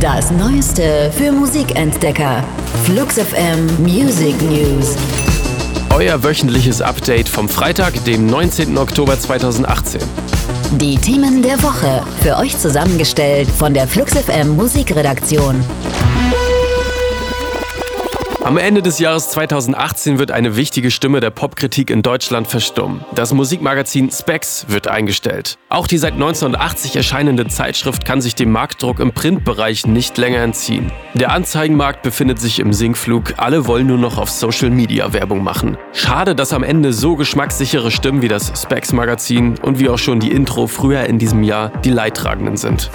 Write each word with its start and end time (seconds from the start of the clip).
Das 0.00 0.30
Neueste 0.30 1.12
für 1.16 1.30
Musikentdecker. 1.30 2.42
Flux 2.84 3.18
FM 3.18 3.66
Music 3.82 4.34
News. 4.42 4.96
Euer 5.94 6.22
wöchentliches 6.24 6.80
Update 6.80 7.28
vom 7.28 7.48
Freitag, 7.48 8.04
dem 8.04 8.26
19. 8.26 8.76
Oktober 8.78 9.18
2018. 9.18 10.00
Die 10.72 10.96
Themen 10.96 11.42
der 11.42 11.62
Woche 11.62 12.02
für 12.22 12.36
euch 12.36 12.58
zusammengestellt 12.58 13.48
von 13.48 13.74
der 13.74 13.86
Flux 13.86 14.14
FM 14.14 14.56
Musikredaktion. 14.56 15.62
Am 18.44 18.56
Ende 18.56 18.82
des 18.82 18.98
Jahres 18.98 19.28
2018 19.30 20.18
wird 20.18 20.32
eine 20.32 20.56
wichtige 20.56 20.90
Stimme 20.90 21.20
der 21.20 21.30
Popkritik 21.30 21.90
in 21.90 22.02
Deutschland 22.02 22.48
verstummen. 22.48 23.04
Das 23.14 23.32
Musikmagazin 23.32 24.10
Specs 24.10 24.66
wird 24.68 24.88
eingestellt. 24.88 25.58
Auch 25.68 25.86
die 25.86 25.96
seit 25.96 26.14
1980 26.14 26.96
erscheinende 26.96 27.46
Zeitschrift 27.46 28.04
kann 28.04 28.20
sich 28.20 28.34
dem 28.34 28.50
Marktdruck 28.50 28.98
im 28.98 29.12
Printbereich 29.12 29.86
nicht 29.86 30.18
länger 30.18 30.40
entziehen. 30.40 30.90
Der 31.14 31.30
Anzeigenmarkt 31.30 32.02
befindet 32.02 32.40
sich 32.40 32.58
im 32.58 32.72
Sinkflug, 32.72 33.34
alle 33.36 33.68
wollen 33.68 33.86
nur 33.86 33.98
noch 33.98 34.18
auf 34.18 34.28
Social 34.28 34.70
Media 34.70 35.12
Werbung 35.12 35.44
machen. 35.44 35.78
Schade, 35.92 36.34
dass 36.34 36.52
am 36.52 36.64
Ende 36.64 36.92
so 36.92 37.14
geschmackssichere 37.14 37.92
Stimmen 37.92 38.22
wie 38.22 38.28
das 38.28 38.60
Specs 38.60 38.92
Magazin 38.92 39.54
und 39.62 39.78
wie 39.78 39.88
auch 39.88 39.98
schon 39.98 40.18
die 40.18 40.32
Intro 40.32 40.66
früher 40.66 41.04
in 41.04 41.20
diesem 41.20 41.44
Jahr 41.44 41.70
die 41.84 41.90
Leidtragenden 41.90 42.56
sind. 42.56 42.90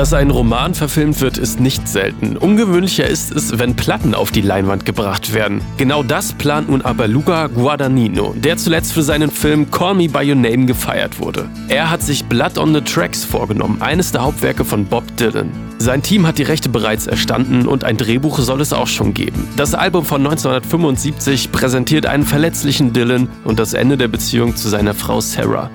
Dass 0.00 0.14
ein 0.14 0.30
Roman 0.30 0.74
verfilmt 0.74 1.20
wird, 1.20 1.36
ist 1.36 1.60
nicht 1.60 1.86
selten. 1.86 2.38
Ungewöhnlicher 2.38 3.06
ist 3.06 3.30
es, 3.32 3.58
wenn 3.58 3.76
Platten 3.76 4.14
auf 4.14 4.30
die 4.30 4.40
Leinwand 4.40 4.86
gebracht 4.86 5.34
werden. 5.34 5.60
Genau 5.76 6.02
das 6.02 6.32
plant 6.32 6.70
nun 6.70 6.80
aber 6.80 7.06
Luca 7.06 7.48
Guadagnino, 7.48 8.34
der 8.34 8.56
zuletzt 8.56 8.94
für 8.94 9.02
seinen 9.02 9.30
Film 9.30 9.70
Call 9.70 9.96
Me 9.96 10.08
By 10.08 10.26
Your 10.26 10.36
Name 10.36 10.64
gefeiert 10.64 11.20
wurde. 11.20 11.50
Er 11.68 11.90
hat 11.90 12.00
sich 12.00 12.24
Blood 12.24 12.56
on 12.56 12.72
the 12.72 12.80
Tracks 12.80 13.24
vorgenommen, 13.24 13.82
eines 13.82 14.10
der 14.10 14.22
Hauptwerke 14.22 14.64
von 14.64 14.86
Bob 14.86 15.04
Dylan. 15.18 15.50
Sein 15.76 16.02
Team 16.02 16.26
hat 16.26 16.38
die 16.38 16.44
Rechte 16.44 16.70
bereits 16.70 17.06
erstanden 17.06 17.66
und 17.66 17.84
ein 17.84 17.98
Drehbuch 17.98 18.38
soll 18.38 18.62
es 18.62 18.72
auch 18.72 18.88
schon 18.88 19.12
geben. 19.12 19.46
Das 19.58 19.74
Album 19.74 20.06
von 20.06 20.22
1975 20.26 21.52
präsentiert 21.52 22.06
einen 22.06 22.24
verletzlichen 22.24 22.94
Dylan 22.94 23.28
und 23.44 23.58
das 23.58 23.74
Ende 23.74 23.98
der 23.98 24.08
Beziehung 24.08 24.56
zu 24.56 24.70
seiner 24.70 24.94
Frau 24.94 25.20
Sarah. 25.20 25.68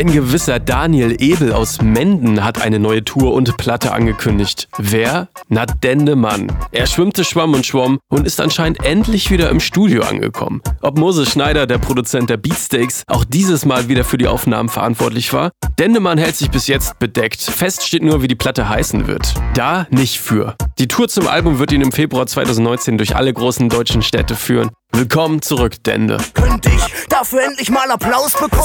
Ein 0.00 0.12
gewisser 0.14 0.58
Daniel 0.58 1.14
Ebel 1.20 1.52
aus 1.52 1.82
Menden 1.82 2.42
hat 2.42 2.62
eine 2.62 2.78
neue 2.78 3.04
Tour 3.04 3.34
und 3.34 3.58
Platte 3.58 3.92
angekündigt. 3.92 4.66
Wer? 4.78 5.28
Na 5.50 5.66
Dendemann. 5.66 6.50
Er 6.72 6.86
schwimmte, 6.86 7.22
schwamm 7.22 7.52
und 7.52 7.66
schwamm 7.66 7.98
und 8.08 8.26
ist 8.26 8.40
anscheinend 8.40 8.82
endlich 8.82 9.30
wieder 9.30 9.50
im 9.50 9.60
Studio 9.60 10.04
angekommen. 10.04 10.62
Ob 10.80 10.96
Moses 10.96 11.30
Schneider, 11.30 11.66
der 11.66 11.76
Produzent 11.76 12.30
der 12.30 12.38
Beatsteaks, 12.38 13.02
auch 13.08 13.26
dieses 13.26 13.66
Mal 13.66 13.88
wieder 13.88 14.04
für 14.04 14.16
die 14.16 14.26
Aufnahmen 14.26 14.70
verantwortlich 14.70 15.34
war? 15.34 15.50
Dendemann 15.78 16.16
hält 16.16 16.34
sich 16.34 16.50
bis 16.50 16.66
jetzt 16.66 16.98
bedeckt. 16.98 17.42
Fest 17.42 17.86
steht 17.86 18.02
nur, 18.02 18.22
wie 18.22 18.28
die 18.28 18.34
Platte 18.34 18.70
heißen 18.70 19.06
wird. 19.06 19.34
Da 19.52 19.86
nicht 19.90 20.18
für. 20.18 20.56
Die 20.78 20.88
Tour 20.88 21.08
zum 21.08 21.28
Album 21.28 21.58
wird 21.58 21.72
ihn 21.72 21.82
im 21.82 21.92
Februar 21.92 22.26
2019 22.26 22.96
durch 22.96 23.16
alle 23.16 23.34
großen 23.34 23.68
deutschen 23.68 24.00
Städte 24.00 24.34
führen. 24.34 24.70
Willkommen 24.92 25.42
zurück, 25.42 25.84
Dende. 25.84 26.16
Könnte 26.32 26.70
ich 26.70 27.06
dafür 27.10 27.42
endlich 27.42 27.70
mal 27.70 27.90
Applaus 27.90 28.32
bekommen? 28.32 28.64